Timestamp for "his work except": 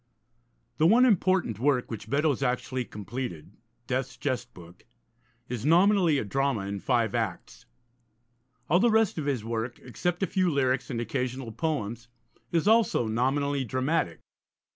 9.27-10.23